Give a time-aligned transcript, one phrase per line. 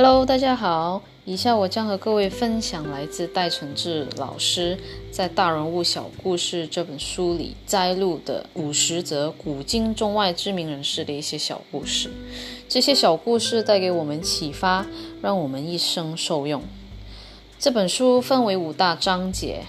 [0.00, 1.02] Hello，大家好。
[1.24, 4.78] 以下我将和各位分享来自戴承志老师
[5.10, 12.12] 在《大人物小故事》这本书里摘录的五十则古今中外知名人士的一些小故事。
[12.68, 14.86] 这些小故事带给我们启发，
[15.20, 16.62] 让我们一生受用。
[17.58, 19.64] 这本书分为五大章节：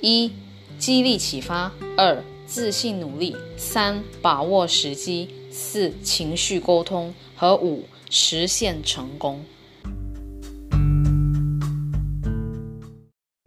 [0.00, 0.32] 一、
[0.78, 9.44] 激励启发；二、自信努力；三、把握时机；四、情绪沟通；和五、实现成功。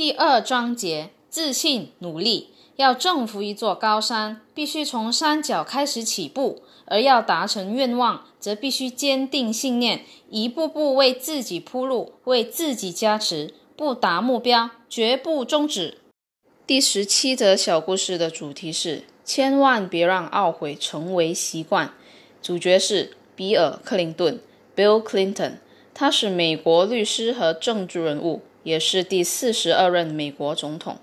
[0.01, 2.49] 第二章节：自信努力。
[2.77, 13.53] 要征服一座高山，必须从山脚开始起步；而要达成愿望，则必须坚定信念，一步步为自己铺路，为自己加持。
[13.77, 15.99] 不达目标，绝不终止。
[16.65, 21.93] 第十七则小故事的主题是：千万别让懊悔成为习惯。
[22.41, 24.41] 主角是比尔·克林顿
[24.75, 25.57] （Bill Clinton），
[25.93, 28.41] 他是美国律师和政治人物。
[28.63, 30.99] 也是第四十二任美国总统，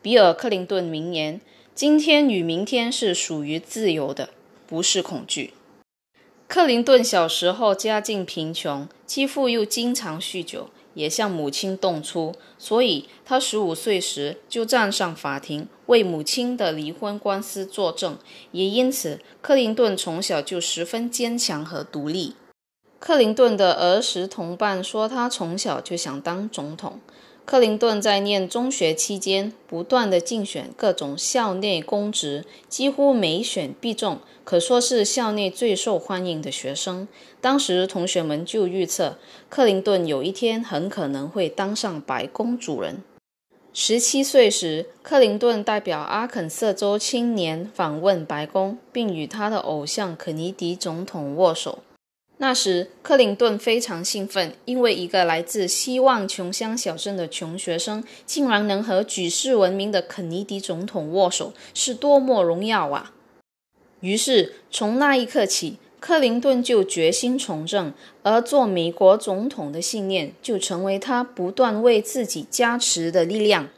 [0.00, 1.40] 比尔·克林顿名言
[1.74, 4.30] ：“今天与明天是属于自由的，
[4.66, 5.54] 不是恐惧。”
[6.48, 18.18] 克林顿小时候家境贫穷，继父又经常酗酒，也向母亲动粗，所以他十五岁时就站上法庭为母亲的离婚官司作证。
[18.50, 22.34] 也因此，克林顿从小就十分坚强和独立。
[23.04, 27.00] 克林顿的儿时同伴说，他从小就想当总统。
[27.44, 37.08] 克林顿在念中学期间，不断的竞选各种校内公职，几乎每选必中，可说是校内最受欢迎的学生。
[37.40, 43.02] 当时同学们就预测，克林顿有一天很可能会当上白宫主人。
[43.72, 51.80] 十七岁时，克林顿代表阿肯色州青年访问白宫，并与他的偶像肯尼迪总统握手。
[52.42, 63.12] 那时，克林顿非常兴奋，因为一个来自希望穷乡小镇的穷学生，竟然能和举世闻名的肯尼迪总统握手，是多么荣耀啊！
[64.00, 67.94] 于是，从那一刻起，克林顿就决心从政，
[68.24, 73.68] 而做美国总统的信念就成为他不断为自己加持的力量。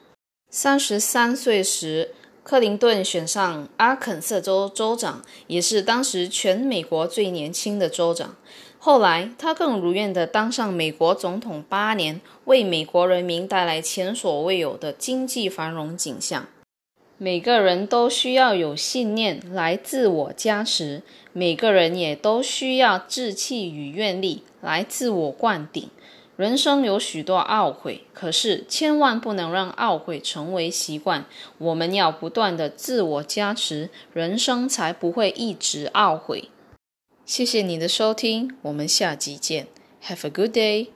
[0.48, 2.14] 三十三岁时，
[2.44, 8.36] 克林顿选上阿肯色州州长，也是当时全美国最年轻的州长。
[8.78, 16.46] 后来，他更如愿地当上美国总统八年，为美国人民带来前所未有的经济繁荣景象。
[17.16, 21.00] 每个人都需要有信念来自我加持，
[21.32, 25.88] 每个人也都需要志气与愿力来自我灌顶。
[26.36, 31.26] 人生有许多懊悔，可是千万不能让懊悔成为习惯。
[31.58, 36.50] 我们要不断的自我加持，人生才不会一直懊悔。
[37.24, 39.68] 谢谢你的收听，我们下集见。
[40.02, 40.93] Have a good day.